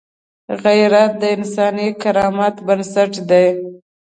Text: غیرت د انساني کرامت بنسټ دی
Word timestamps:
غیرت 0.63 1.11
د 1.21 1.23
انساني 1.35 1.87
کرامت 2.01 2.55
بنسټ 2.67 3.13
دی 3.29 3.47